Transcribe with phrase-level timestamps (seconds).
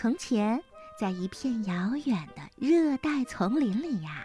[0.00, 0.62] 从前，
[0.96, 4.24] 在一片遥远的热带丛林里呀，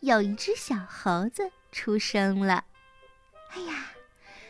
[0.00, 2.64] 有一只小猴子出生了。
[3.50, 3.88] 哎呀，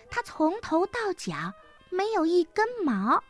[0.09, 1.53] 它从头到脚
[1.91, 3.21] 没有一根毛，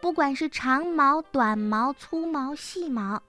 [0.00, 3.22] 不管是长毛、短毛、粗毛、细毛，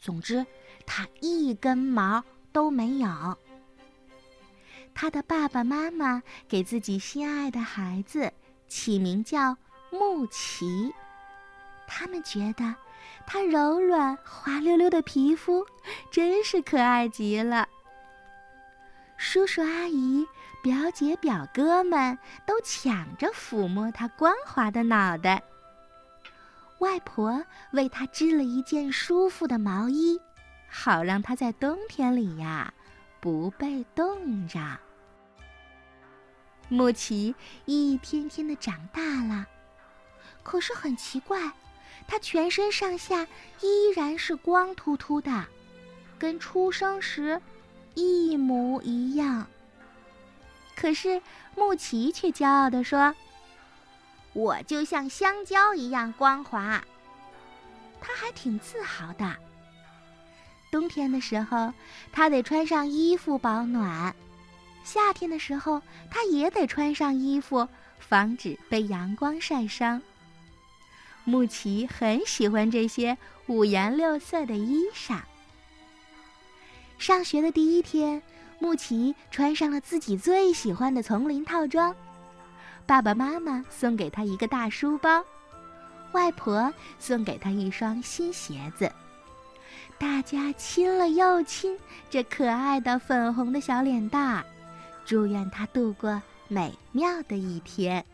[0.00, 0.46] 总之，
[0.86, 3.36] 它一根毛都没有。
[4.94, 8.32] 他的爸爸妈妈给自己心爱的孩子
[8.68, 9.54] 起名叫
[9.90, 10.94] 木奇，
[11.86, 12.74] 他们觉得
[13.26, 15.64] 它柔软滑溜溜的皮肤
[16.10, 17.68] 真是可爱极了。
[19.16, 20.26] 叔叔阿姨、
[20.62, 25.42] 表姐表哥们都抢着抚摸它光滑的脑袋。
[26.80, 30.20] 外婆为它织了一件舒服的毛衣，
[30.68, 32.74] 好让它在冬天里呀
[33.20, 34.60] 不被冻着。
[36.68, 37.34] 木奇
[37.66, 39.46] 一天天的长大了，
[40.42, 41.52] 可是很奇怪，
[42.06, 43.26] 他全身上下
[43.60, 45.44] 依然是光秃秃的，
[46.18, 47.40] 跟出生时
[47.94, 49.46] 一模一样。
[50.76, 51.20] 可是
[51.56, 53.14] 木奇却骄傲地说
[54.34, 56.82] ：“我就像香蕉一样光滑。”
[58.00, 59.34] 他还挺自豪的。
[60.70, 61.72] 冬天的时候，
[62.12, 64.14] 他得穿上衣服保暖。
[64.82, 65.80] 夏天的时候，
[66.10, 67.66] 他也得穿上衣服，
[67.98, 70.02] 防止被阳光晒伤。
[71.24, 75.20] 穆奇很喜欢这些五颜六色的衣裳。
[76.98, 78.22] 上学的第一天，
[78.58, 81.94] 穆奇穿上了自己最喜欢的丛林套装。
[82.86, 85.24] 爸爸妈妈送给他一个大书包，
[86.12, 88.90] 外婆送给他一双新鞋子。
[89.98, 91.78] 大家亲了又亲
[92.10, 94.44] 这可爱的粉红的小脸蛋儿。
[95.04, 98.04] 祝愿他度过美妙的一天。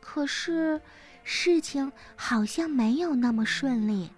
[0.00, 0.80] 可是，
[1.24, 4.10] 事情好像没有那么顺利。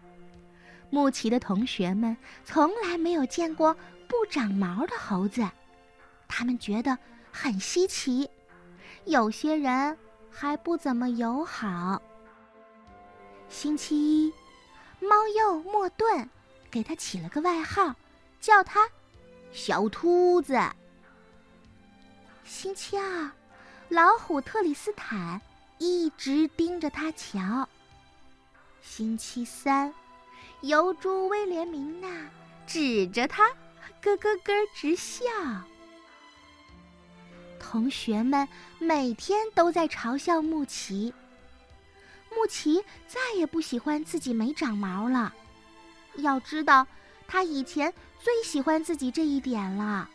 [0.91, 3.75] 木奇的同学们从来没有见过
[4.09, 5.49] 不长毛的猴子，
[6.29, 6.99] 他们觉得
[7.33, 8.29] 很稀奇。
[9.05, 9.97] 有些人
[10.31, 12.03] 还不怎么友好。
[13.49, 14.33] 星期一，
[15.01, 16.29] 猫鼬莫顿
[16.71, 17.95] 给他起了个外号，
[18.41, 18.81] 叫他
[19.53, 20.59] “小秃子”。
[22.45, 23.31] 星期二，
[23.89, 25.41] 老虎特里斯坦
[25.79, 27.69] 一直盯着他瞧。
[28.81, 29.93] 星期三，
[30.61, 32.31] 油猪威廉明娜
[32.67, 33.49] 指着他，
[34.01, 35.25] 咯咯咯直笑。
[37.59, 38.49] 同学们
[38.79, 41.13] 每天都在嘲笑木奇。
[42.35, 45.35] 木奇再也不喜欢自己没长毛了。
[46.17, 46.87] 要知道，
[47.27, 50.09] 他以前最喜欢自己这一点了。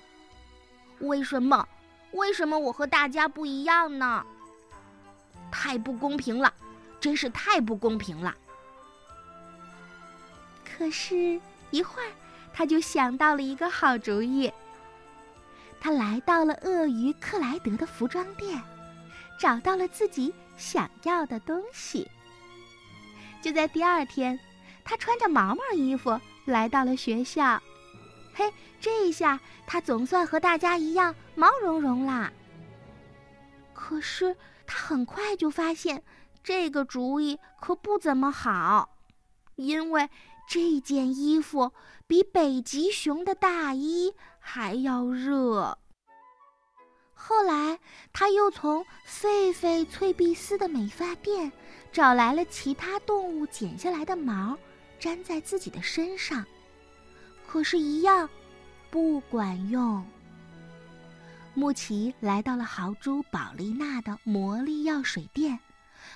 [0.99, 1.67] 为什么？
[2.13, 4.25] 为什么我和大家不一样呢？
[5.51, 6.51] 太不公平了，
[6.99, 8.33] 真是太不公平了。
[10.63, 11.39] 可是，
[11.69, 12.11] 一会儿
[12.53, 14.51] 他就想到了一个好主意。
[15.79, 18.61] 他来到了鳄鱼克莱德的服装店，
[19.39, 22.09] 找到了自己想要的东西。
[23.41, 24.39] 就在第二天，
[24.83, 27.61] 他穿着毛毛衣服来到了学校。
[28.33, 32.31] 嘿，这一下他总算和大家一样毛茸茸啦。
[33.73, 34.35] 可是
[34.65, 36.03] 他很快就发现，
[36.43, 38.97] 这个主意可不怎么好，
[39.55, 40.09] 因为
[40.47, 41.71] 这件衣服
[42.07, 45.77] 比北极熊的大衣还要热。
[47.13, 47.79] 后来
[48.11, 51.51] 他又从狒狒翠碧丝的美发店
[51.91, 54.57] 找来了其他动物剪下来的毛，
[54.99, 56.43] 粘在自己的身上。
[57.47, 58.27] 可是，一样
[58.89, 60.03] 不管用。
[61.53, 65.59] 穆奇来到了豪猪宝丽娜的魔力药水店，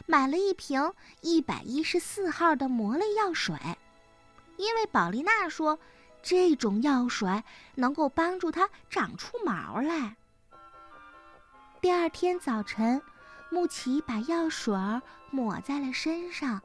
[0.05, 3.57] 买了一瓶一百一十四号的魔力药水，
[4.55, 5.77] 因为宝丽娜说
[6.23, 7.43] 这种药水
[7.75, 10.15] 能够帮助它长出毛来。
[11.81, 13.01] 第二天早晨，
[13.49, 14.73] 穆奇把药水
[15.31, 16.61] 抹在了身上，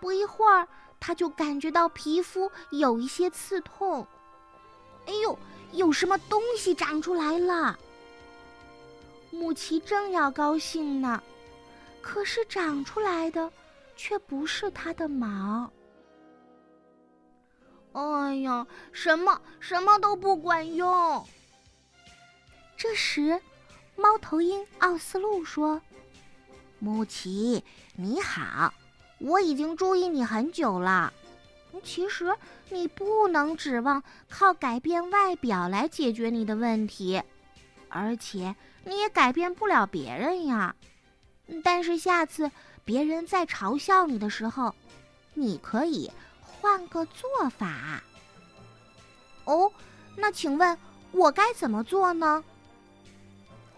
[0.00, 0.68] 不一会儿。
[0.98, 4.06] 他就感觉到皮肤有一些刺痛，
[5.06, 5.38] 哎呦，
[5.72, 7.78] 有什么东西长出来了！
[9.38, 11.22] 木奇正要高兴呢，
[12.00, 13.52] 可是长出来的
[13.94, 15.70] 却不是它的毛。
[17.92, 21.24] 哎呀，什么什么都不管用。
[22.76, 23.40] 这时，
[23.94, 25.80] 猫头鹰奥斯陆说
[26.78, 27.62] ：“木奇，
[27.94, 28.72] 你好。”
[29.18, 31.10] 我已经注意你很久了，
[31.82, 32.36] 其实
[32.68, 37.22] 你不能指望靠改变外表来解决你的问题，
[37.88, 38.54] 而且
[38.86, 40.74] 你也改变不了别人呀。
[41.64, 42.50] 但是下次
[42.84, 44.72] 别人在嘲笑你的时候，
[45.34, 46.10] 你可以
[46.40, 48.00] 换个做法。
[49.44, 49.70] 哦，
[50.16, 50.78] 那请问
[51.10, 52.42] 我该怎么做呢？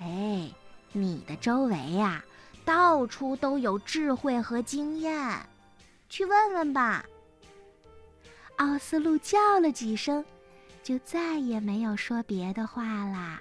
[0.00, 0.50] 哎，
[0.93, 2.22] 你的周围呀，
[2.64, 5.40] 到处都有智慧和经验，
[6.08, 7.04] 去问问吧。
[8.56, 10.25] 奥斯陆叫了几声，
[10.82, 13.40] 就再也没有说别的话啦。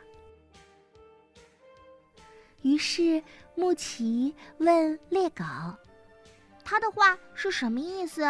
[2.68, 3.24] 于是
[3.56, 5.46] 穆奇问猎狗
[6.66, 8.24] ：“他的话是什么意思？”“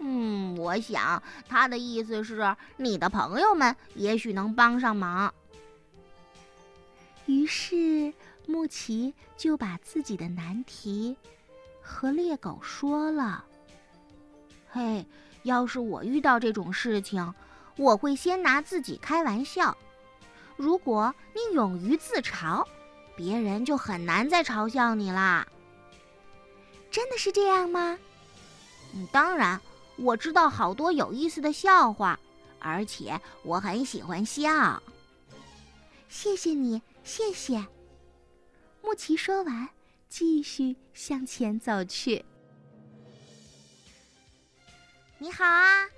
[0.00, 5.32] 嗯，我想他的意思是你的朋友们也许能帮上忙。”
[7.26, 8.12] 于是
[8.46, 11.16] 穆奇就把自己的难题
[11.80, 13.44] 和猎狗说了。
[14.68, 15.06] “嘿，
[15.44, 17.32] 要是我遇到这种事情，
[17.76, 19.78] 我会先拿自己开玩笑。
[20.56, 22.66] 如果你勇于自嘲。”
[23.18, 25.44] 别人就很难再嘲笑你啦。
[26.88, 27.98] 真的是这样吗？
[28.94, 29.60] 嗯，当然，
[29.96, 32.16] 我知道好多有意思的笑话，
[32.60, 34.80] 而且我很喜欢笑。
[36.08, 37.66] 谢谢你，谢谢。
[38.82, 39.68] 穆奇说完，
[40.08, 42.24] 继续向前走去。
[45.18, 45.88] 你好啊，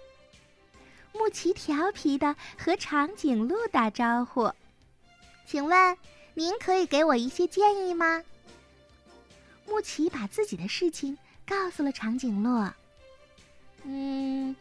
[1.12, 4.50] 穆奇调皮的和长颈鹿打招呼，
[5.44, 5.99] 请问。
[6.41, 8.23] 您可以给我一些建议吗？
[9.67, 12.67] 穆奇把自己的事情告诉了长颈鹿。
[13.83, 14.57] 嗯，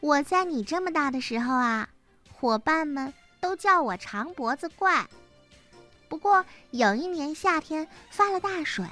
[0.00, 1.86] 我在你这么大的时候啊，
[2.32, 5.06] 伙伴们都叫我长脖子怪。
[6.08, 8.86] 不过有一年夏天发了大水，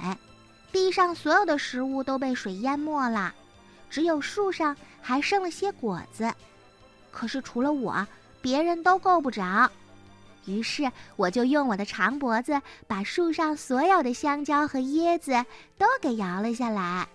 [0.71, 3.33] 地上所有的食物都被水淹没了，
[3.89, 6.31] 只有树上还剩了些果子。
[7.09, 8.07] 可是除了我，
[8.39, 9.71] 别人都够不着。
[10.49, 15.45] 于是，我就用我的长脖子把树上所有的香蕉和椰子
[15.77, 17.07] 都给摇了下来。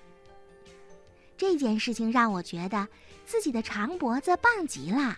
[1.36, 2.86] 这件事情让我觉得
[3.26, 5.16] 自己的长脖子棒极了，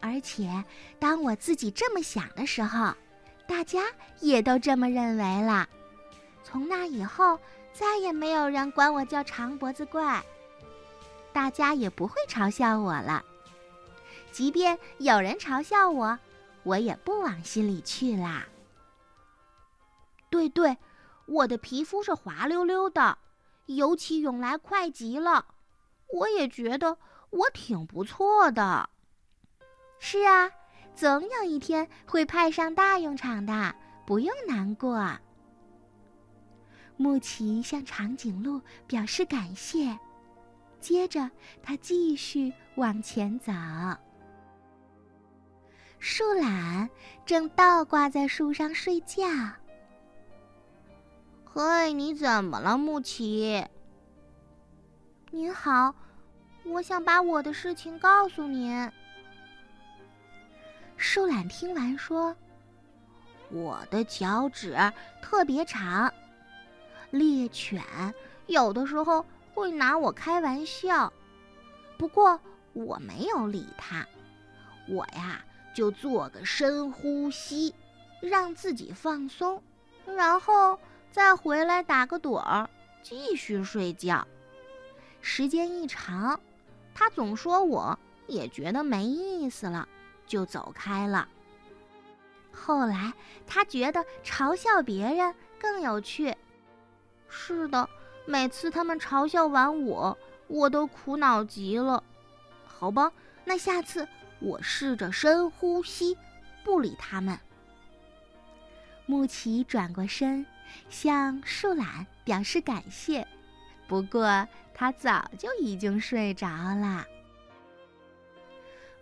[0.00, 0.64] 而且
[0.98, 2.92] 当我自己这么想的时候，
[3.46, 3.84] 大家
[4.20, 5.68] 也都这么认为了。
[6.42, 7.38] 从那以后，
[7.72, 10.20] 再也没有人管我叫长脖子怪，
[11.32, 13.24] 大家也不会嘲笑我了。
[14.32, 16.18] 即便有人嘲笑我。
[16.68, 18.46] 我也不往心里去啦。
[20.28, 20.76] 对对，
[21.24, 23.16] 我的皮肤是滑溜溜的，
[23.64, 25.46] 游起涌来快极了。
[26.12, 26.98] 我也觉得
[27.30, 28.90] 我挺不错的。
[29.98, 30.50] 是啊，
[30.94, 33.74] 总有一天会派上大用场的，
[34.06, 35.18] 不用难过。
[36.98, 39.98] 穆奇向长颈鹿表示感谢，
[40.80, 41.30] 接着
[41.62, 43.52] 他继续往前走。
[46.00, 46.88] 树懒
[47.26, 49.26] 正倒挂在树上睡觉。
[51.44, 53.66] 嘿，你怎么了，木奇？
[55.30, 55.92] 您好，
[56.64, 58.90] 我想把我的事情告诉您。
[60.96, 62.34] 树懒听完说
[63.50, 64.76] ：“我的脚趾
[65.20, 66.12] 特别长，
[67.10, 67.82] 猎犬
[68.46, 71.12] 有的时候会拿我开玩笑，
[71.96, 72.40] 不过
[72.72, 74.06] 我没有理他。
[74.86, 75.44] 我呀。”
[75.78, 77.72] 就做个深呼吸，
[78.20, 79.62] 让自己放松，
[80.04, 80.76] 然后
[81.12, 82.68] 再回来打个盹儿，
[83.00, 84.26] 继续睡觉。
[85.22, 86.40] 时间一长，
[86.92, 89.88] 他总说我也觉得没意思了，
[90.26, 91.28] 就走开了。
[92.52, 93.12] 后来
[93.46, 96.36] 他觉得嘲笑别人更有趣。
[97.28, 97.88] 是的，
[98.26, 102.02] 每次他们嘲笑完我，我都苦恼极了。
[102.66, 103.12] 好吧，
[103.44, 104.08] 那下次。
[104.40, 106.16] 我试着深呼吸，
[106.64, 107.38] 不理他们。
[109.06, 110.44] 穆奇转过身，
[110.90, 113.26] 向树懒表示感谢，
[113.86, 117.06] 不过他早就已经睡着了。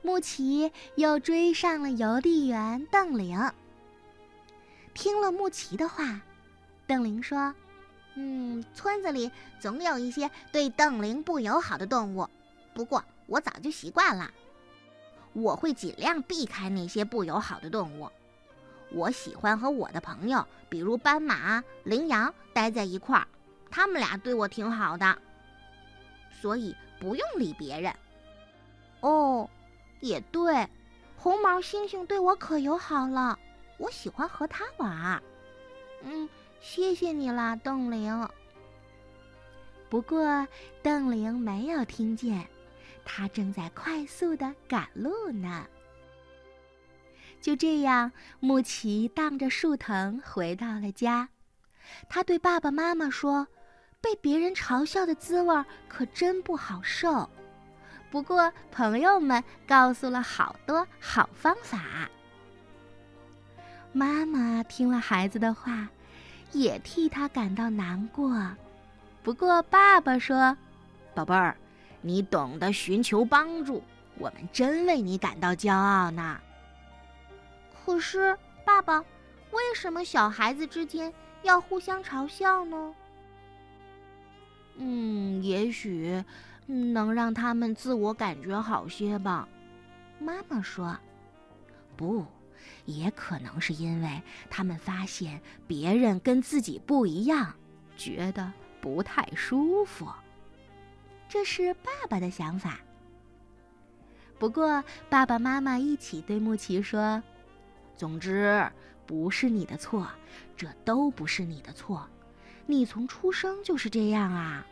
[0.02, 3.52] 穆奇又追上了邮递员邓玲。
[4.94, 6.20] 听了穆奇的话，
[6.86, 7.52] 邓玲说
[8.14, 12.30] ：“嗯，村子里总有一些对邓玲不友好的动物，
[12.72, 14.30] 不过我早就习惯了。”
[15.36, 18.10] 我会尽量避开那些不友好的动物。
[18.90, 23.28] 我喜欢和我的朋友，比如斑马、羚羊，待在一块儿。
[23.70, 25.18] 他们俩对我挺好的，
[26.40, 27.94] 所以不用理别人。
[29.00, 29.48] 哦，
[30.00, 30.66] 也对，
[31.16, 33.38] 红毛猩猩对我可友好了，
[33.76, 35.22] 我喜欢和它玩。
[36.02, 36.26] 嗯，
[36.60, 38.26] 谢谢你啦，邓玲。
[39.90, 40.46] 不过
[40.82, 42.48] 邓玲没有听见。
[43.06, 45.64] 他正在快速的赶路呢。
[47.40, 48.10] 就这样，
[48.40, 51.28] 穆奇荡着树藤回到了家，
[52.08, 53.46] 他对爸爸妈妈说
[54.02, 57.30] ：“被别人嘲笑的滋味可真不好受。”
[58.10, 62.08] 不过，朋友们告诉了好多好方法。
[63.92, 65.88] 妈妈听了孩子的话，
[66.52, 68.54] 也替他感到难过。
[69.22, 70.56] 不过，爸爸说
[71.14, 71.56] ：“宝贝儿，
[72.06, 73.82] 你懂得寻求帮助，
[74.18, 76.40] 我们真为你感到骄傲呢。”
[77.84, 79.00] 可是，爸爸，
[79.50, 82.94] 为什么小孩子之间要互相嘲笑呢？
[84.76, 86.24] 嗯，也许。
[86.68, 89.48] 能让他们自我感觉好些吧，
[90.18, 90.98] 妈妈说。
[91.96, 92.26] 不，
[92.86, 94.20] 也可能是因为
[94.50, 97.54] 他们发现别人跟自己不一样，
[97.96, 100.08] 觉得不太舒服。
[101.28, 102.80] 这是爸爸的想法。
[104.38, 107.22] 不过爸爸妈妈一起对穆奇说
[107.96, 108.70] ：“总之，
[109.06, 110.08] 不是你的错，
[110.56, 112.08] 这都不是你的错，
[112.66, 114.66] 你从出生就是这样啊。”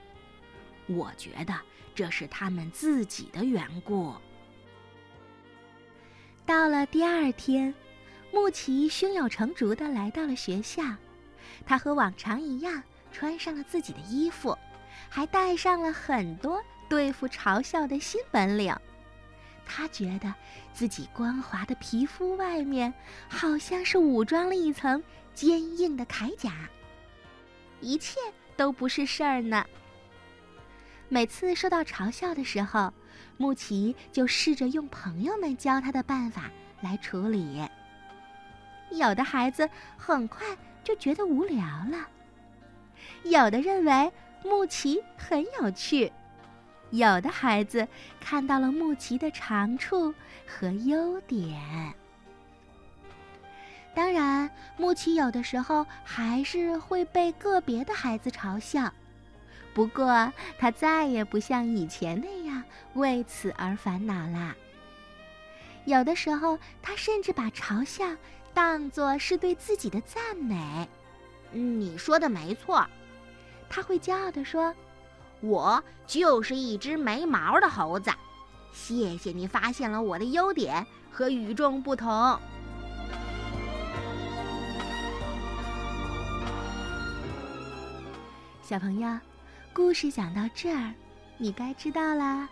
[0.88, 1.54] 我觉得。
[1.96, 4.12] 这是他们自己的缘故。
[6.44, 7.72] 到了第二天，
[8.32, 10.82] 穆奇胸有成竹的来到了学校。
[11.64, 12.82] 他和往常一样，
[13.12, 14.58] 穿上了自己的衣服，
[15.14, 18.74] 还带上了很多对付嘲笑的新本领。
[19.64, 20.34] 他觉得
[20.72, 22.92] 自己光滑的皮肤外面，
[23.28, 25.00] 好像是武装了一层
[25.32, 26.68] 坚硬的铠甲。
[27.80, 28.18] 一切
[28.56, 29.64] 都不是事儿呢。
[31.08, 32.92] 每次受到嘲笑的时候，
[33.36, 37.62] 木奇就试着用朋友们教他的办法来处理。
[38.90, 40.44] 有的孩子很快
[40.82, 42.08] 就觉得无聊了，
[43.22, 44.12] 有的认为
[44.44, 46.12] 木奇很有趣，
[46.90, 47.88] 有的孩子
[48.20, 50.14] 看到了木奇的长处
[50.46, 51.58] 和优点。
[53.94, 58.92] 当然，木奇有的时候还是会被个别的孩子嘲笑。
[59.72, 62.62] 不过，他再也不像以前那样
[62.94, 64.54] 为此而烦恼啦。
[65.84, 68.04] 有的时候，他甚至把嘲笑
[68.52, 70.88] 当作是对自己的赞美。
[71.50, 72.86] 你说的没错，
[73.74, 74.72] 他会骄傲地说
[75.42, 78.08] ：“我就是一只没毛的猴子。”
[78.72, 82.38] 谢谢你发现了我的优点和与众不同，
[88.62, 89.18] 小朋友。
[89.72, 90.94] 故事讲到这儿，
[91.36, 92.48] 你该知道啦。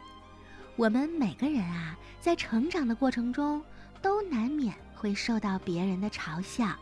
[0.74, 3.62] 我们每个人啊，在成长的过程中，
[4.00, 6.74] 都难免会受到别人的嘲笑。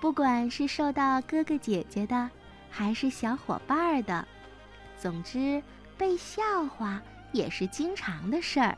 [0.00, 2.30] 不管是受到哥哥姐姐的，
[2.76, 4.28] 还是小伙伴的，
[4.98, 5.62] 总之
[5.96, 7.02] 被笑话
[7.32, 8.76] 也是经常的事儿。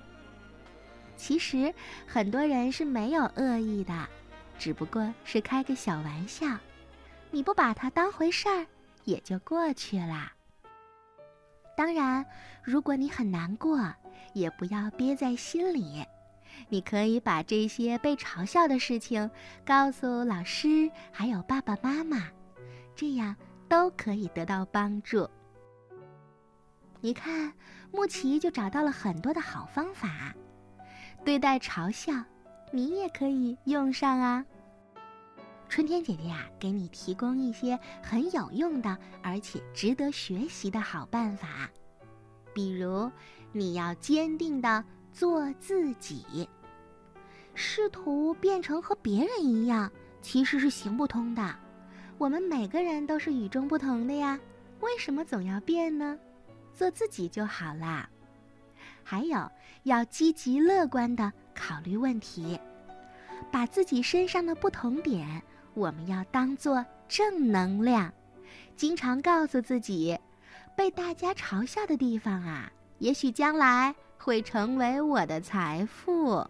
[1.16, 1.74] 其实
[2.06, 4.08] 很多人是没有恶意的，
[4.56, 6.46] 只不过是开个小玩笑，
[7.32, 8.64] 你不把它当回事儿，
[9.02, 10.30] 也就过去了。
[11.76, 12.24] 当然，
[12.62, 13.92] 如果你很难过，
[14.32, 16.04] 也不要憋在心里。
[16.68, 19.28] 你可以把这些被嘲笑的事情
[19.66, 22.28] 告诉老师，还有爸爸妈妈，
[22.94, 23.34] 这样
[23.68, 25.28] 都可以得到帮助。
[27.00, 27.52] 你看，
[27.92, 30.34] 木奇就找到了很多的好方法。
[31.24, 32.12] 对待嘲笑，
[32.72, 34.44] 你也可以用上啊。
[35.68, 41.68] 春天姐姐呀，给你提供一些很有用的，而且值得学习的好办法。
[42.54, 43.10] 比如，
[43.52, 44.82] 你要坚定的
[45.12, 46.48] 做自己。
[47.54, 51.54] 试图变成和别人一样，其实是行不通的。
[52.18, 54.38] 我们每个人都是与众不同的呀，
[54.80, 56.18] 为什么总要变呢？
[56.74, 58.08] 做自己就好啦。
[59.04, 59.48] 还有，
[59.84, 62.58] 要积极乐观的考虑问题，
[63.52, 65.40] 把自己身上的不同点。
[65.74, 68.12] 我们要当做正能量，
[68.74, 70.18] 经常告诉自己，
[70.76, 76.44] 被大家嘲笑的地方啊，也许将来会成为我的财富。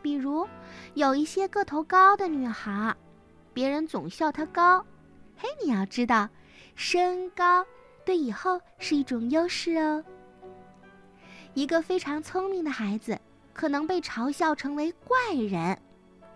[0.00, 0.48] 比如，
[0.94, 2.96] 有一些个头高的女孩，
[3.56, 4.84] 别人总笑他高，
[5.34, 6.28] 嘿，你要知道，
[6.74, 7.64] 身高
[8.04, 10.04] 对以后是一种优势哦。
[11.54, 13.18] 一个非常聪明的孩子，
[13.54, 15.74] 可能被嘲笑成为怪人，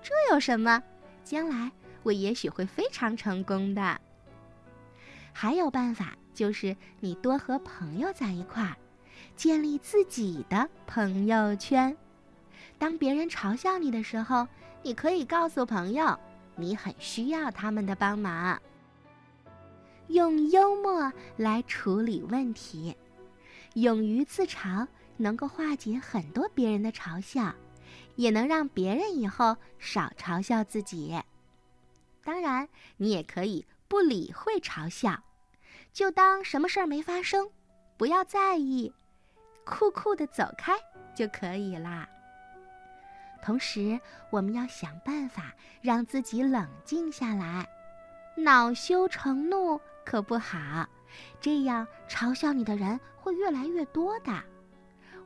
[0.03, 0.83] 这有什么？
[1.23, 1.71] 将来
[2.05, 4.01] 我也许会非常成功的。
[5.31, 8.75] 还有办法，就是你多和朋友在一块儿，
[9.37, 11.95] 建立自己的朋友圈。
[12.79, 14.49] 当别人嘲笑你的时候，
[14.83, 16.19] 你可以告诉朋友，
[16.61, 18.61] 你很需要他们的帮忙。
[20.09, 22.97] 用幽默来处理问题，
[23.75, 24.87] 勇于自嘲，
[25.17, 27.55] 能够化解很多别人的嘲笑。
[28.17, 31.19] 也能让别人以后少嘲笑自己。
[32.23, 35.23] 当然，你也可以不理会嘲笑，
[35.93, 37.51] 就当什么事儿没发生，
[37.97, 38.93] 不要在意，
[39.65, 40.75] 酷酷的走开
[41.15, 42.07] 就可以啦。
[43.43, 43.99] 同时，
[44.31, 47.67] 我们要想办法让自己冷静下来，
[48.37, 50.87] 恼羞成怒可不好，
[51.41, 54.33] 这样嘲笑你的人会越来越多的。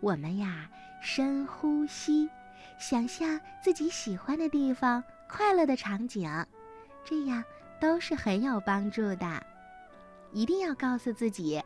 [0.00, 0.68] 我们呀，
[1.02, 2.30] 深呼吸，
[2.78, 6.30] 想象自己喜欢的地方、快乐的场景，
[7.04, 7.42] 这样
[7.80, 9.46] 都是很有帮助的。
[10.32, 11.62] 一定要告诉自己，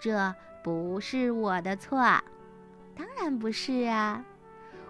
[0.00, 1.98] 这不是我的错，
[2.96, 4.24] 当然不是啊，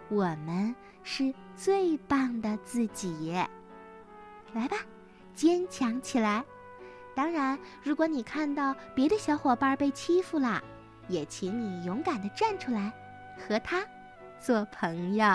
[0.09, 0.75] 我们。
[1.11, 3.35] 是最棒的自己，
[4.53, 4.77] 来吧，
[5.35, 6.45] 坚强起来！
[7.15, 10.63] 当然，如果你看到别的小伙伴被欺负了，
[11.09, 12.93] 也请你勇敢的站出来，
[13.39, 13.83] 和他
[14.39, 15.27] 做朋友。